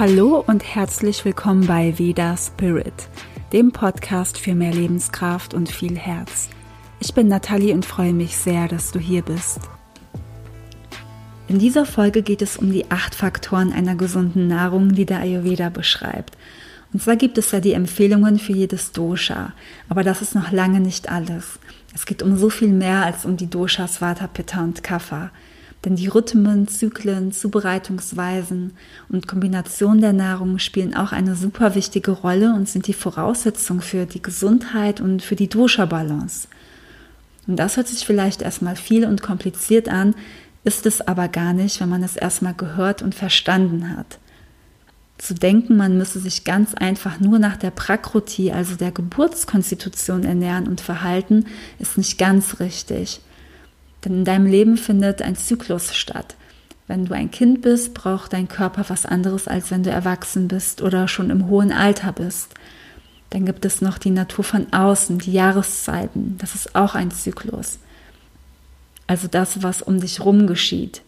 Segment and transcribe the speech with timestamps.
[0.00, 3.10] Hallo und herzlich willkommen bei Veda Spirit,
[3.52, 6.48] dem Podcast für mehr Lebenskraft und viel Herz.
[7.00, 9.60] Ich bin Nathalie und freue mich sehr, dass du hier bist.
[11.48, 15.68] In dieser Folge geht es um die acht Faktoren einer gesunden Nahrung, die der Ayurveda
[15.68, 16.34] beschreibt.
[16.94, 19.52] Und zwar gibt es ja die Empfehlungen für jedes Dosha,
[19.90, 21.58] aber das ist noch lange nicht alles.
[21.94, 25.30] Es geht um so viel mehr als um die Doshas Vata, Pitta und Kapha.
[25.84, 28.72] Denn die Rhythmen, Zyklen, Zubereitungsweisen
[29.08, 34.04] und Kombination der Nahrung spielen auch eine super wichtige Rolle und sind die Voraussetzung für
[34.04, 36.48] die Gesundheit und für die Dosha-Balance.
[37.46, 40.14] Und das hört sich vielleicht erstmal viel und kompliziert an,
[40.64, 44.18] ist es aber gar nicht, wenn man es erstmal gehört und verstanden hat.
[45.16, 50.68] Zu denken, man müsse sich ganz einfach nur nach der Prakroti, also der Geburtskonstitution ernähren
[50.68, 51.46] und verhalten,
[51.78, 53.20] ist nicht ganz richtig.
[54.04, 56.36] Denn in deinem Leben findet ein Zyklus statt.
[56.86, 60.82] Wenn du ein Kind bist, braucht dein Körper was anderes, als wenn du erwachsen bist
[60.82, 62.54] oder schon im hohen Alter bist.
[63.30, 66.36] Dann gibt es noch die Natur von außen, die Jahreszeiten.
[66.38, 67.78] Das ist auch ein Zyklus.
[69.06, 71.02] Also das, was um dich rum geschieht.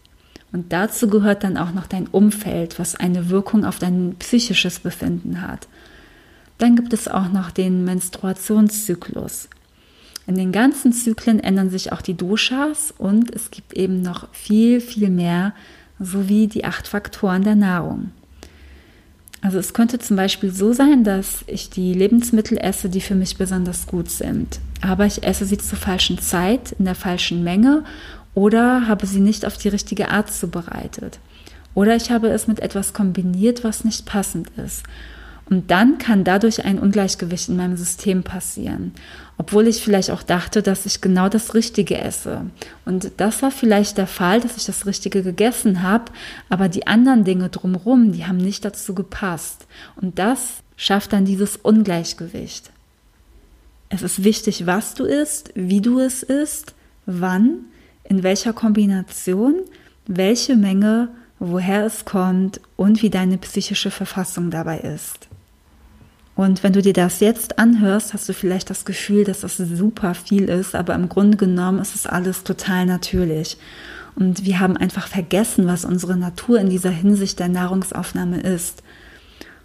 [0.52, 5.40] Und dazu gehört dann auch noch dein Umfeld, was eine Wirkung auf dein psychisches Befinden
[5.40, 5.66] hat.
[6.58, 9.48] Dann gibt es auch noch den Menstruationszyklus.
[10.26, 14.80] In den ganzen Zyklen ändern sich auch die Doshas und es gibt eben noch viel,
[14.80, 15.52] viel mehr,
[15.98, 18.10] sowie die acht Faktoren der Nahrung.
[19.40, 23.36] Also es könnte zum Beispiel so sein, dass ich die Lebensmittel esse, die für mich
[23.36, 27.84] besonders gut sind, aber ich esse sie zur falschen Zeit, in der falschen Menge
[28.34, 31.18] oder habe sie nicht auf die richtige Art zubereitet.
[31.74, 34.84] Oder ich habe es mit etwas kombiniert, was nicht passend ist.
[35.50, 38.92] Und dann kann dadurch ein Ungleichgewicht in meinem System passieren,
[39.36, 42.46] obwohl ich vielleicht auch dachte, dass ich genau das Richtige esse.
[42.84, 46.06] Und das war vielleicht der Fall, dass ich das Richtige gegessen habe,
[46.48, 49.66] aber die anderen Dinge drumherum, die haben nicht dazu gepasst.
[49.96, 52.70] Und das schafft dann dieses Ungleichgewicht.
[53.88, 57.66] Es ist wichtig, was du isst, wie du es isst, wann,
[58.04, 59.56] in welcher Kombination,
[60.06, 61.08] welche Menge,
[61.38, 65.28] woher es kommt und wie deine psychische Verfassung dabei ist.
[66.42, 70.12] Und wenn du dir das jetzt anhörst, hast du vielleicht das Gefühl, dass das super
[70.12, 73.58] viel ist, aber im Grunde genommen ist es alles total natürlich.
[74.16, 78.82] Und wir haben einfach vergessen, was unsere Natur in dieser Hinsicht der Nahrungsaufnahme ist.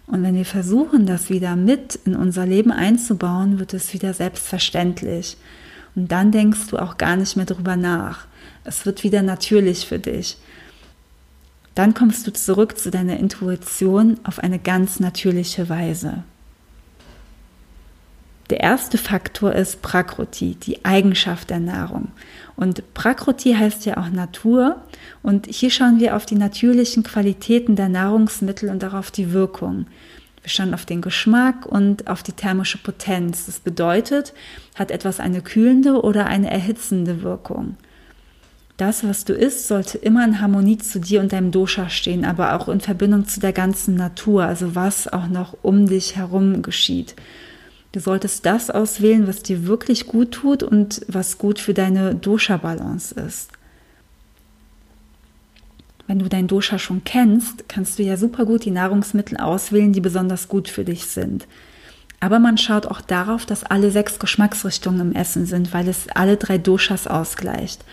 [0.06, 5.36] Und wenn wir versuchen, das wieder mit in unser Leben einzubauen, wird es wieder selbstverständlich.
[5.96, 8.26] Und dann denkst du auch gar nicht mehr drüber nach.
[8.62, 10.38] Es wird wieder natürlich für dich.
[11.74, 16.22] Dann kommst du zurück zu deiner Intuition auf eine ganz natürliche Weise.
[18.50, 22.08] Der erste Faktor ist Prakriti, die Eigenschaft der Nahrung.
[22.56, 24.76] Und Prakriti heißt ja auch Natur.
[25.22, 29.86] Und hier schauen wir auf die natürlichen Qualitäten der Nahrungsmittel und darauf die Wirkung.
[30.42, 33.44] Wir schauen auf den Geschmack und auf die thermische Potenz.
[33.44, 34.32] Das bedeutet,
[34.76, 37.76] hat etwas eine kühlende oder eine erhitzende Wirkung.
[38.78, 42.54] Das, was du isst, sollte immer in Harmonie zu dir und deinem Dosha stehen, aber
[42.54, 47.14] auch in Verbindung zu der ganzen Natur, also was auch noch um dich herum geschieht.
[47.92, 53.14] Du solltest das auswählen, was dir wirklich gut tut und was gut für deine Dosha-Balance
[53.14, 53.50] ist.
[56.06, 60.00] Wenn du dein Dosha schon kennst, kannst du ja super gut die Nahrungsmittel auswählen, die
[60.00, 61.46] besonders gut für dich sind.
[62.20, 66.36] Aber man schaut auch darauf, dass alle sechs Geschmacksrichtungen im Essen sind, weil es alle
[66.36, 67.84] drei Doshas ausgleicht.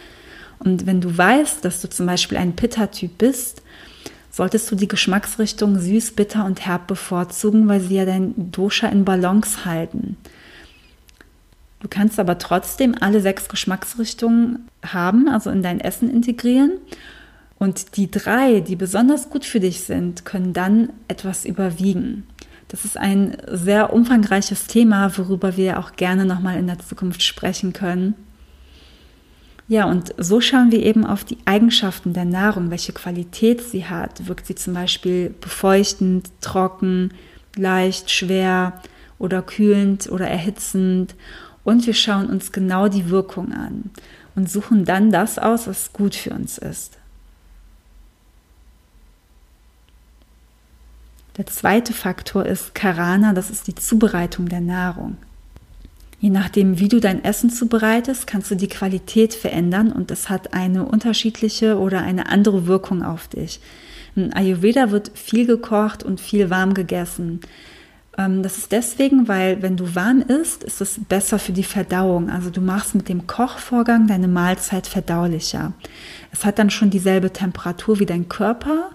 [0.60, 3.62] Und wenn du weißt, dass du zum Beispiel ein Pitta-Typ bist,
[4.36, 9.06] solltest du die Geschmacksrichtung süß, bitter und herb bevorzugen, weil sie ja dein Dosha in
[9.06, 10.18] Balance halten.
[11.80, 16.72] Du kannst aber trotzdem alle sechs Geschmacksrichtungen haben, also in dein Essen integrieren.
[17.60, 22.28] Und die drei, die besonders gut für dich sind, können dann etwas überwiegen.
[22.68, 27.72] Das ist ein sehr umfangreiches Thema, worüber wir auch gerne nochmal in der Zukunft sprechen
[27.72, 28.16] können.
[29.68, 34.28] Ja, und so schauen wir eben auf die Eigenschaften der Nahrung, welche Qualität sie hat.
[34.28, 37.14] Wirkt sie zum Beispiel befeuchtend, trocken,
[37.56, 38.80] leicht, schwer
[39.18, 41.16] oder kühlend oder erhitzend.
[41.64, 43.90] Und wir schauen uns genau die Wirkung an
[44.36, 46.98] und suchen dann das aus, was gut für uns ist.
[51.38, 55.18] Der zweite Faktor ist Karana, das ist die Zubereitung der Nahrung.
[56.26, 60.56] Je nachdem, wie du dein Essen zubereitest, kannst du die Qualität verändern und es hat
[60.56, 63.60] eine unterschiedliche oder eine andere Wirkung auf dich.
[64.16, 67.42] In Ayurveda wird viel gekocht und viel warm gegessen.
[68.18, 72.32] Ähm, das ist deswegen, weil wenn du warm isst, ist es besser für die Verdauung.
[72.32, 75.74] Also du machst mit dem Kochvorgang deine Mahlzeit verdaulicher.
[76.32, 78.90] Es hat dann schon dieselbe Temperatur wie dein Körper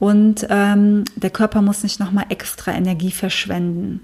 [0.00, 4.00] und ähm, der Körper muss nicht nochmal extra Energie verschwenden.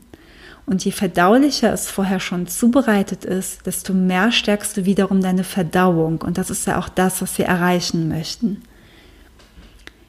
[0.69, 6.21] Und je verdaulicher es vorher schon zubereitet ist, desto mehr stärkst du wiederum deine Verdauung.
[6.21, 8.63] Und das ist ja auch das, was wir erreichen möchten.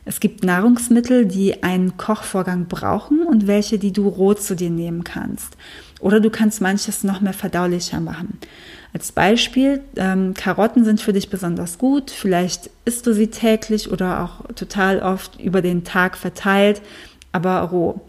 [0.03, 5.05] Es gibt Nahrungsmittel, die einen Kochvorgang brauchen und welche, die du roh zu dir nehmen
[5.05, 5.55] kannst.
[6.01, 8.37] Oder du kannst manches noch mehr verdaulicher machen.
[8.91, 12.11] Als Beispiel, ähm, Karotten sind für dich besonders gut.
[12.11, 16.81] Vielleicht isst du sie täglich oder auch total oft über den Tag verteilt,
[17.31, 18.01] aber roh.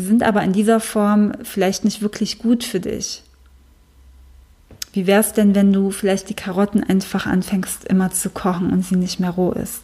[0.00, 3.22] Sie sind aber in dieser Form vielleicht nicht wirklich gut für dich.
[4.94, 8.82] Wie wäre es denn, wenn du vielleicht die Karotten einfach anfängst immer zu kochen und
[8.82, 9.82] sie nicht mehr roh ist?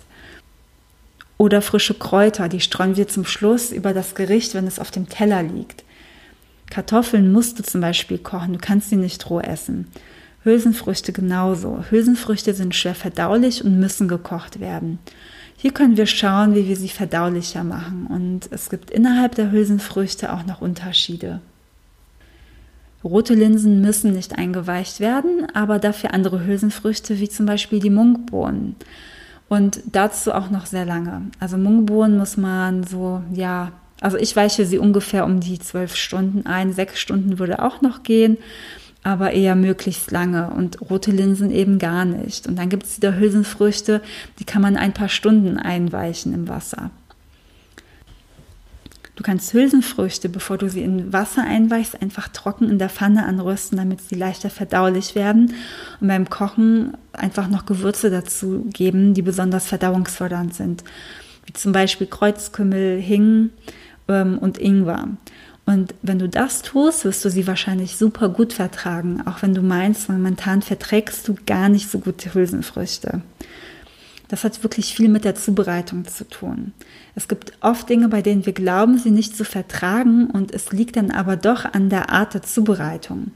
[1.37, 5.07] Oder frische Kräuter, die streuen wir zum Schluss über das Gericht, wenn es auf dem
[5.07, 5.85] Teller liegt.
[6.71, 9.87] Kartoffeln musst du zum Beispiel kochen, du kannst sie nicht roh essen.
[10.45, 11.85] Hülsenfrüchte genauso.
[11.91, 14.99] Hülsenfrüchte sind schwer verdaulich und müssen gekocht werden.
[15.57, 18.07] Hier können wir schauen, wie wir sie verdaulicher machen.
[18.09, 21.41] Und es gibt innerhalb der Hülsenfrüchte auch noch Unterschiede.
[23.03, 28.77] Rote Linsen müssen nicht eingeweicht werden, aber dafür andere Hülsenfrüchte wie zum Beispiel die Munkbohnen.
[29.49, 31.23] Und dazu auch noch sehr lange.
[31.39, 36.47] Also Mungbohnen muss man so, ja, also ich weiche sie ungefähr um die zwölf Stunden
[36.47, 36.73] ein.
[36.73, 38.39] Sechs Stunden würde auch noch gehen,
[39.07, 40.51] aber eher möglichst lange.
[40.51, 42.49] Und rote Linsen eben gar nicht.
[42.49, 44.03] Und dann gibt es wieder Hülsenfrüchte,
[44.41, 46.91] die kann man ein paar Stunden einweichen im Wasser.
[49.15, 53.79] Du kannst Hülsenfrüchte, bevor du sie in Wasser einweichst, einfach trocken in der Pfanne anrösten,
[53.79, 55.55] damit sie leichter verdaulich werden.
[56.01, 60.83] Und beim Kochen einfach noch Gewürze dazu geben, die besonders verdauungsfördernd sind.
[61.45, 63.51] Wie zum Beispiel Kreuzkümmel, Hing
[64.09, 65.11] ähm, und Ingwer.
[65.67, 69.63] Und wenn du das tust, wirst du sie wahrscheinlich super gut vertragen, auch wenn du
[69.63, 73.21] meinst, momentan verträgst du gar nicht so gute Hülsenfrüchte.
[74.29, 76.73] Das hat wirklich viel mit der Zubereitung zu tun.
[77.15, 80.97] Es gibt oft Dinge, bei denen wir glauben, sie nicht zu vertragen und es liegt
[80.97, 83.33] dann aber doch an der Art der Zubereitung.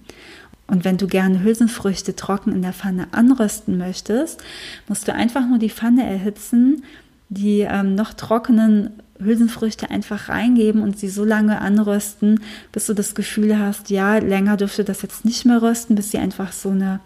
[0.66, 4.40] Und wenn du gerne Hülsenfrüchte trocken in der Pfanne anrösten möchtest,
[4.88, 6.84] musst du einfach nur die Pfanne erhitzen,
[7.28, 12.40] die ähm, noch trockenen Hülsenfrüchte einfach reingeben und sie so lange anrösten,
[12.72, 16.18] bis du das Gefühl hast, ja, länger dürfte das jetzt nicht mehr rösten, bis sie
[16.18, 17.00] einfach so eine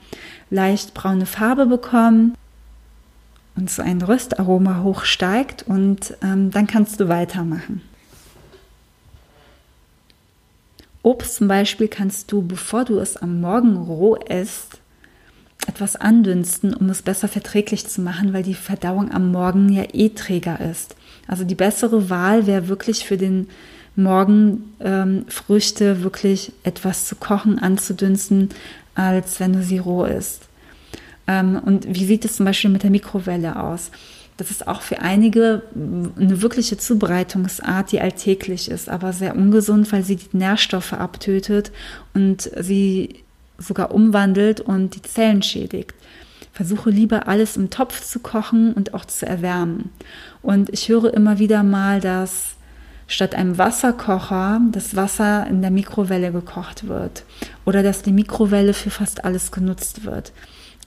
[0.50, 2.34] leicht braune Farbe bekommen
[3.56, 7.82] und so ein Röstaroma hochsteigt und ähm, dann kannst du weitermachen.
[11.02, 14.78] Obst zum Beispiel kannst du, bevor du es am Morgen roh isst,
[15.66, 20.10] etwas andünsten, um es besser verträglich zu machen, weil die Verdauung am Morgen ja eh
[20.10, 20.96] träger ist.
[21.26, 23.48] Also die bessere Wahl wäre wirklich für den
[23.96, 28.50] Morgen ähm, Früchte wirklich etwas zu kochen, anzudünsten,
[28.94, 30.42] als wenn du sie roh isst.
[31.26, 33.90] Ähm, und wie sieht es zum Beispiel mit der Mikrowelle aus?
[34.36, 40.02] Das ist auch für einige eine wirkliche Zubereitungsart, die alltäglich ist, aber sehr ungesund, weil
[40.02, 41.70] sie die Nährstoffe abtötet
[42.14, 43.20] und sie
[43.58, 45.94] sogar umwandelt und die Zellen schädigt.
[46.54, 49.90] Versuche lieber alles im Topf zu kochen und auch zu erwärmen.
[50.40, 52.54] Und ich höre immer wieder mal, dass
[53.08, 57.24] statt einem Wasserkocher das Wasser in der Mikrowelle gekocht wird
[57.64, 60.32] oder dass die Mikrowelle für fast alles genutzt wird.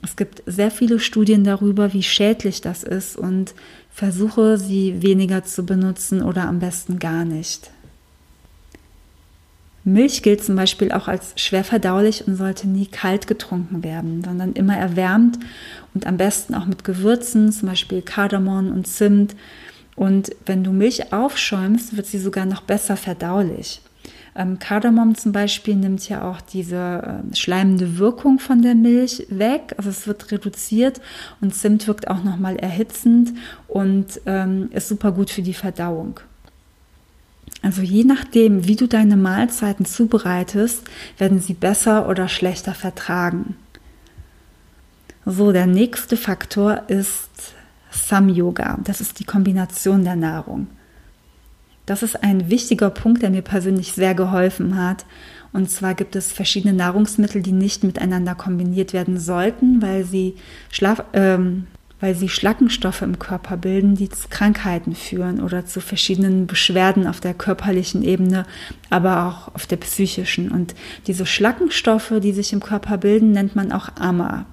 [0.02, 3.54] Es gibt sehr viele Studien darüber, wie schädlich das ist und
[3.90, 7.70] versuche sie weniger zu benutzen oder am besten gar nicht.
[9.92, 14.52] Milch gilt zum Beispiel auch als schwer verdaulich und sollte nie kalt getrunken werden, sondern
[14.52, 15.38] immer erwärmt
[15.94, 19.34] und am besten auch mit Gewürzen, zum Beispiel Kardamom und Zimt.
[19.96, 23.80] Und wenn du Milch aufschäumst, wird sie sogar noch besser verdaulich.
[24.36, 29.74] Ähm, Kardamom zum Beispiel nimmt ja auch diese äh, schleimende Wirkung von der Milch weg.
[29.76, 31.00] Also es wird reduziert
[31.40, 33.32] und Zimt wirkt auch nochmal erhitzend
[33.66, 36.20] und ähm, ist super gut für die Verdauung.
[37.62, 40.84] Also je nachdem, wie du deine Mahlzeiten zubereitest,
[41.18, 43.56] werden sie besser oder schlechter vertragen.
[45.26, 47.28] So, der nächste Faktor ist
[47.90, 48.78] Sam-Yoga.
[48.84, 50.68] Das ist die Kombination der Nahrung.
[51.84, 55.06] Das ist ein wichtiger Punkt, der mir persönlich sehr geholfen hat.
[55.52, 60.36] Und zwar gibt es verschiedene Nahrungsmittel, die nicht miteinander kombiniert werden sollten, weil sie,
[60.70, 61.66] Schlaf, ähm,
[62.00, 67.20] weil sie Schlackenstoffe im Körper bilden, die zu Krankheiten führen oder zu verschiedenen Beschwerden auf
[67.20, 68.46] der körperlichen Ebene,
[68.90, 70.50] aber auch auf der psychischen.
[70.50, 70.74] Und
[71.06, 74.46] diese Schlackenstoffe, die sich im Körper bilden, nennt man auch Ama.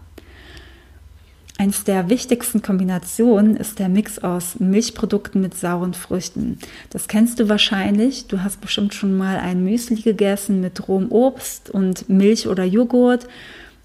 [1.57, 6.59] Eins der wichtigsten Kombinationen ist der Mix aus Milchprodukten mit sauren Früchten.
[6.89, 8.27] Das kennst du wahrscheinlich.
[8.27, 13.27] Du hast bestimmt schon mal ein Müsli gegessen mit rohem Obst und Milch oder Joghurt.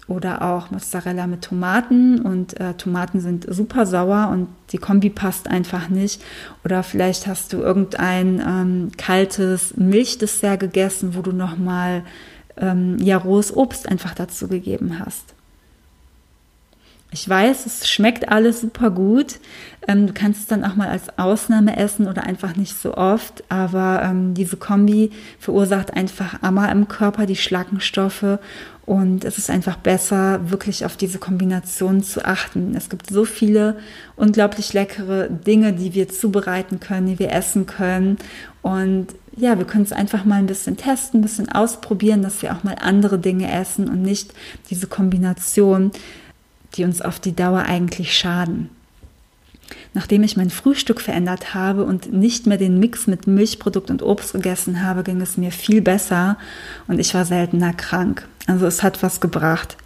[0.07, 5.47] Oder auch Mozzarella mit Tomaten und äh, Tomaten sind super sauer und die Kombi passt
[5.47, 6.21] einfach nicht.
[6.65, 12.03] Oder vielleicht hast du irgendein ähm, kaltes Milchdessert gegessen, wo du nochmal
[12.57, 15.33] ähm, ja, rohes Obst einfach dazu gegeben hast.
[17.13, 19.39] Ich weiß, es schmeckt alles super gut.
[19.85, 23.43] Ähm, du kannst es dann auch mal als Ausnahme essen oder einfach nicht so oft.
[23.49, 28.39] Aber ähm, diese Kombi verursacht einfach Ammer im Körper, die Schlackenstoffe.
[28.85, 32.75] Und es ist einfach besser, wirklich auf diese Kombination zu achten.
[32.75, 33.77] Es gibt so viele
[34.15, 38.19] unglaublich leckere Dinge, die wir zubereiten können, die wir essen können.
[38.61, 42.53] Und ja, wir können es einfach mal ein bisschen testen, ein bisschen ausprobieren, dass wir
[42.53, 44.33] auch mal andere Dinge essen und nicht
[44.69, 45.91] diese Kombination
[46.75, 48.69] die uns auf die Dauer eigentlich schaden.
[49.93, 54.33] Nachdem ich mein Frühstück verändert habe und nicht mehr den Mix mit Milchprodukt und Obst
[54.33, 56.37] gegessen habe, ging es mir viel besser
[56.87, 58.27] und ich war seltener krank.
[58.47, 59.77] Also es hat was gebracht.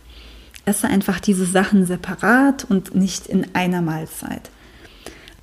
[0.66, 4.50] Esse einfach diese Sachen separat und nicht in einer Mahlzeit.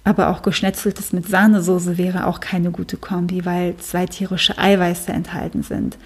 [0.04, 5.62] Aber auch geschnetzeltes mit Sahnesoße wäre auch keine gute Kombi, weil zwei tierische Eiweiße enthalten
[5.62, 5.96] sind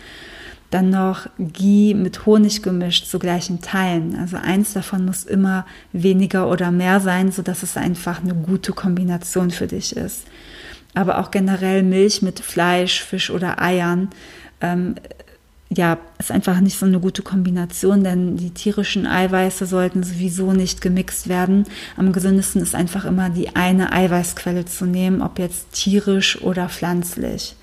[0.70, 4.16] dann noch Ghee mit Honig gemischt zu gleichen Teilen.
[4.18, 9.50] Also eins davon muss immer weniger oder mehr sein, sodass es einfach eine gute Kombination
[9.50, 10.25] für dich ist.
[10.94, 14.08] Aber auch generell Milch mit Fleisch, Fisch oder Eiern.
[14.61, 14.96] Ähm,
[15.68, 20.80] ja, ist einfach nicht so eine gute Kombination, denn die tierischen Eiweiße sollten sowieso nicht
[20.80, 21.64] gemixt werden.
[21.96, 27.56] Am gesündesten ist einfach immer die eine Eiweißquelle zu nehmen, ob jetzt tierisch oder pflanzlich.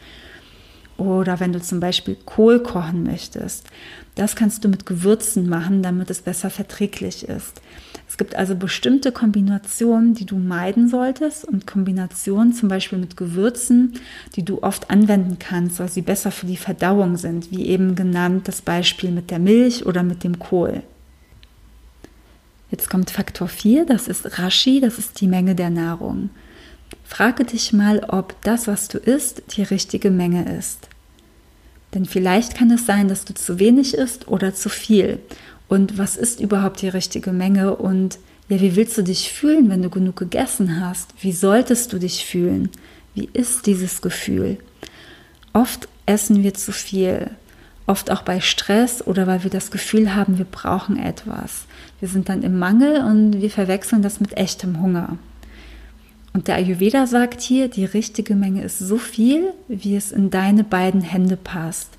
[1.03, 3.67] Oder wenn du zum Beispiel Kohl kochen möchtest,
[4.15, 7.61] das kannst du mit Gewürzen machen, damit es besser verträglich ist.
[8.07, 13.99] Es gibt also bestimmte Kombinationen, die du meiden solltest und Kombinationen zum Beispiel mit Gewürzen,
[14.35, 18.47] die du oft anwenden kannst, weil sie besser für die Verdauung sind, wie eben genannt
[18.47, 20.83] das Beispiel mit der Milch oder mit dem Kohl.
[22.71, 26.29] Jetzt kommt Faktor 4, das ist Rashi, das ist die Menge der Nahrung.
[27.03, 30.87] Frage dich mal, ob das, was du isst, die richtige Menge ist.
[31.93, 35.19] Denn vielleicht kann es sein, dass du zu wenig isst oder zu viel.
[35.67, 37.75] Und was ist überhaupt die richtige Menge?
[37.75, 38.19] Und
[38.49, 41.13] ja, wie willst du dich fühlen, wenn du genug gegessen hast?
[41.21, 42.69] Wie solltest du dich fühlen?
[43.13, 44.57] Wie ist dieses Gefühl?
[45.53, 47.29] Oft essen wir zu viel.
[47.85, 51.65] Oft auch bei Stress oder weil wir das Gefühl haben, wir brauchen etwas.
[51.99, 55.17] Wir sind dann im Mangel und wir verwechseln das mit echtem Hunger.
[56.33, 60.63] Und der Ayurveda sagt hier, die richtige Menge ist so viel, wie es in deine
[60.63, 61.97] beiden Hände passt.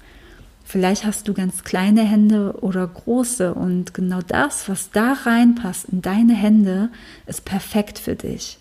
[0.64, 6.02] Vielleicht hast du ganz kleine Hände oder große und genau das, was da reinpasst in
[6.02, 6.88] deine Hände,
[7.26, 8.58] ist perfekt für dich.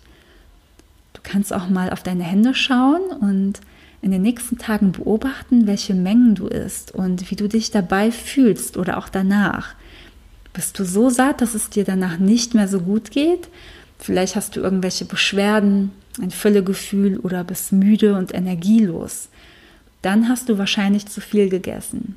[1.14, 3.60] Du kannst auch mal auf deine Hände schauen und
[4.02, 8.76] in den nächsten Tagen beobachten, welche Mengen du isst und wie du dich dabei fühlst
[8.76, 9.74] oder auch danach.
[10.52, 13.48] Bist du so satt, dass es dir danach nicht mehr so gut geht?
[13.98, 19.28] Vielleicht hast du irgendwelche Beschwerden, ein Völlegefühl oder bist müde und energielos.
[20.02, 22.16] Dann hast du wahrscheinlich zu viel gegessen.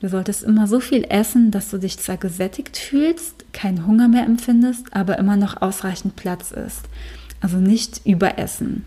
[0.00, 4.24] Du solltest immer so viel essen, dass du dich zwar gesättigt fühlst, keinen Hunger mehr
[4.24, 6.82] empfindest, aber immer noch ausreichend Platz ist.
[7.40, 8.84] Also nicht überessen.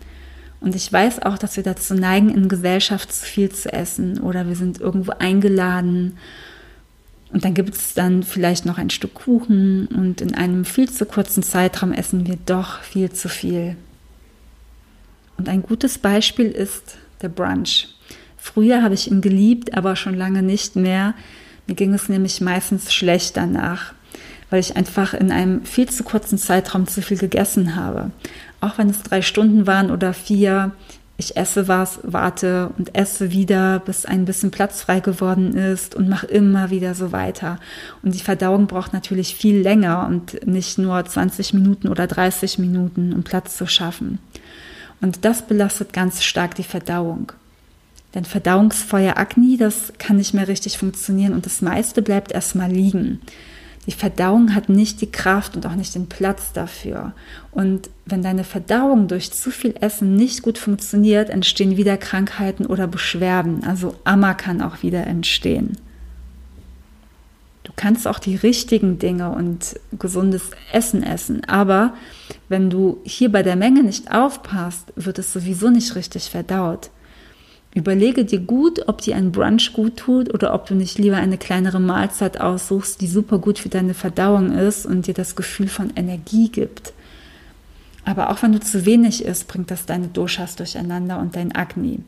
[0.60, 4.46] Und ich weiß auch, dass wir dazu neigen, in Gesellschaft zu viel zu essen oder
[4.48, 6.16] wir sind irgendwo eingeladen
[7.32, 11.06] und dann gibt es dann vielleicht noch ein Stück Kuchen und in einem viel zu
[11.06, 13.76] kurzen Zeitraum essen wir doch viel zu viel.
[15.38, 17.88] Und ein gutes Beispiel ist der Brunch.
[18.36, 21.14] Früher habe ich ihn geliebt, aber schon lange nicht mehr.
[21.66, 23.94] Mir ging es nämlich meistens schlecht danach,
[24.50, 28.10] weil ich einfach in einem viel zu kurzen Zeitraum zu viel gegessen habe.
[28.60, 30.72] Auch wenn es drei Stunden waren oder vier,
[31.16, 36.08] ich esse was, warte und esse wieder, bis ein bisschen Platz frei geworden ist und
[36.08, 37.58] mache immer wieder so weiter.
[38.02, 43.12] Und die Verdauung braucht natürlich viel länger und nicht nur 20 Minuten oder 30 Minuten,
[43.12, 44.18] um Platz zu schaffen.
[45.00, 47.32] Und das belastet ganz stark die Verdauung.
[48.14, 53.20] Denn Verdauungsfeuer Agni, das kann nicht mehr richtig funktionieren und das meiste bleibt erstmal liegen.
[53.86, 57.12] Die Verdauung hat nicht die Kraft und auch nicht den Platz dafür.
[57.50, 62.86] Und wenn deine Verdauung durch zu viel Essen nicht gut funktioniert, entstehen wieder Krankheiten oder
[62.86, 63.64] Beschwerden.
[63.64, 65.76] Also Amma kann auch wieder entstehen.
[67.64, 71.94] Du kannst auch die richtigen Dinge und gesundes Essen essen, aber
[72.48, 76.90] wenn du hier bei der Menge nicht aufpasst, wird es sowieso nicht richtig verdaut.
[77.74, 81.38] Überlege dir gut, ob dir ein Brunch gut tut oder ob du nicht lieber eine
[81.38, 85.90] kleinere Mahlzeit aussuchst, die super gut für deine Verdauung ist und dir das Gefühl von
[85.96, 86.92] Energie gibt.
[88.04, 92.00] Aber auch wenn du zu wenig isst, bringt das deine Doshas durcheinander und dein Agni.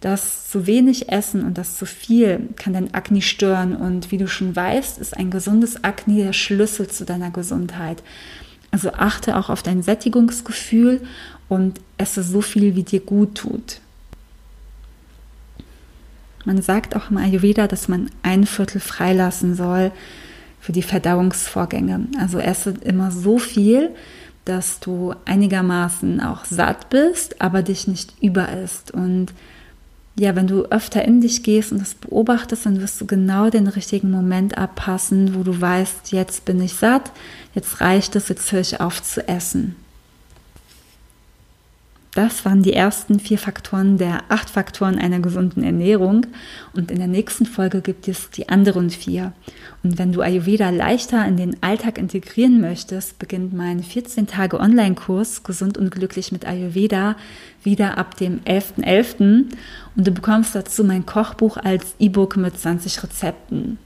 [0.00, 3.76] Das zu wenig Essen und das zu viel kann dein Akne stören.
[3.76, 8.02] Und wie du schon weißt, ist ein gesundes Akne der Schlüssel zu deiner Gesundheit.
[8.70, 11.02] Also achte auch auf dein Sättigungsgefühl
[11.50, 13.81] und esse so viel, wie dir gut tut.
[16.44, 19.92] Man sagt auch im Ayurveda, dass man ein Viertel freilassen soll
[20.60, 22.06] für die Verdauungsvorgänge.
[22.18, 23.90] Also esse immer so viel,
[24.44, 28.90] dass du einigermaßen auch satt bist, aber dich nicht überisst.
[28.90, 29.32] Und
[30.18, 33.66] ja, wenn du öfter in dich gehst und das beobachtest, dann wirst du genau den
[33.66, 37.12] richtigen Moment abpassen, wo du weißt, jetzt bin ich satt,
[37.54, 39.76] jetzt reicht es, jetzt höre ich auf zu essen.
[42.14, 46.26] Das waren die ersten vier Faktoren der acht Faktoren einer gesunden Ernährung.
[46.74, 49.32] Und in der nächsten Folge gibt es die anderen vier.
[49.82, 55.42] Und wenn du Ayurveda leichter in den Alltag integrieren möchtest, beginnt mein 14 Tage Online-Kurs
[55.42, 57.16] Gesund und glücklich mit Ayurveda
[57.62, 58.84] wieder ab dem 11.11.
[58.84, 59.44] .11.
[59.96, 63.78] Und du bekommst dazu mein Kochbuch als E-Book mit 20 Rezepten.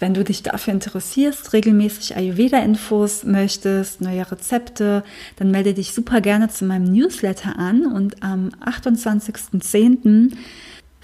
[0.00, 5.02] Wenn du dich dafür interessierst, regelmäßig Ayurveda-Infos möchtest, neue Rezepte,
[5.36, 10.36] dann melde dich super gerne zu meinem Newsletter an und am 28.10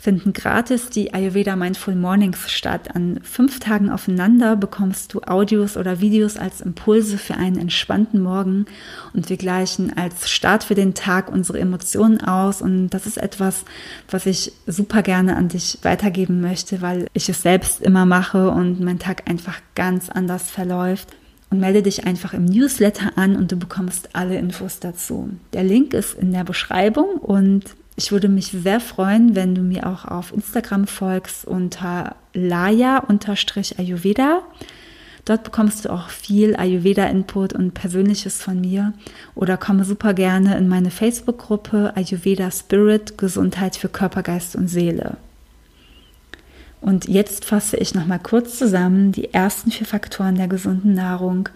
[0.04, 2.94] finden gratis die Ayurveda Mindful Mornings statt.
[2.94, 8.66] An fünf Tagen aufeinander bekommst du Audios oder Videos als Impulse für einen entspannten Morgen
[9.14, 13.64] und wir gleichen als Start für den Tag unsere Emotionen aus und das ist etwas,
[14.11, 18.80] was ich super gerne an dich weitergeben möchte, weil ich es selbst immer mache und
[18.80, 21.08] mein Tag einfach ganz anders verläuft
[21.49, 25.30] und melde dich einfach im Newsletter an und du bekommst alle Infos dazu.
[25.54, 29.86] Der Link ist in der Beschreibung und ich würde mich sehr freuen, wenn du mir
[29.86, 34.42] auch auf Instagram folgst unter laya-ayurveda.
[35.24, 38.92] Dort bekommst du auch viel Ayurveda-Input und Persönliches von mir.
[39.34, 45.16] Oder komme super gerne in meine Facebook-Gruppe Ayurveda Spirit Gesundheit für Körper, Geist und Seele.
[46.82, 51.48] Und jetzt fasse ich nochmal kurz zusammen die ersten vier Faktoren der gesunden Nahrung.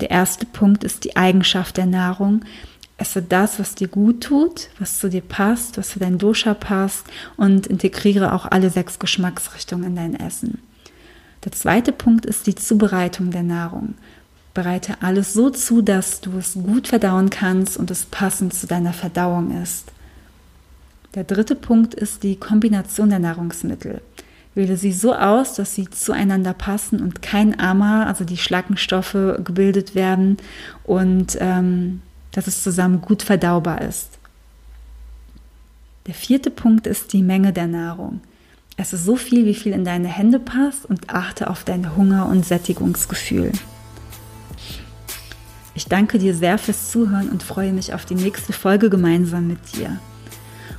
[0.00, 2.44] Der erste Punkt ist die Eigenschaft der Nahrung.
[2.98, 7.06] Esse das, was dir gut tut, was zu dir passt, was für dein Dosha passt
[7.36, 10.58] und integriere auch alle sechs Geschmacksrichtungen in dein Essen.
[11.44, 13.94] Der zweite Punkt ist die Zubereitung der Nahrung.
[14.54, 18.92] Bereite alles so zu, dass du es gut verdauen kannst und es passend zu deiner
[18.92, 19.90] Verdauung ist.
[21.14, 24.00] Der dritte Punkt ist die Kombination der Nahrungsmittel.
[24.54, 29.94] Wähle sie so aus, dass sie zueinander passen und kein Ama, also die Schlackenstoffe, gebildet
[29.94, 30.36] werden
[30.84, 34.18] und ähm, dass es zusammen gut verdaubar ist.
[36.06, 38.20] Der vierte Punkt ist die Menge der Nahrung.
[38.76, 42.26] Es ist so viel, wie viel in deine Hände passt und achte auf dein Hunger-
[42.26, 43.52] und Sättigungsgefühl.
[45.74, 49.76] Ich danke dir sehr fürs Zuhören und freue mich auf die nächste Folge gemeinsam mit
[49.76, 49.98] dir.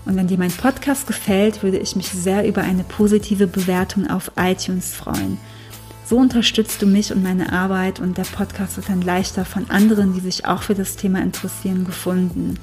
[0.05, 4.31] Und wenn dir mein Podcast gefällt, würde ich mich sehr über eine positive Bewertung auf
[4.35, 5.37] iTunes freuen.
[6.05, 10.13] So unterstützt du mich und meine Arbeit und der Podcast wird dann leichter von anderen,
[10.13, 12.59] die sich auch für das Thema interessieren, gefunden.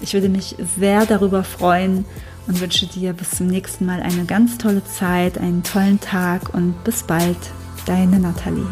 [0.00, 2.04] Ich würde mich sehr darüber freuen
[2.46, 6.84] und wünsche dir bis zum nächsten Mal eine ganz tolle Zeit, einen tollen Tag und
[6.84, 7.38] bis bald.
[7.86, 8.66] Deine Nathalie.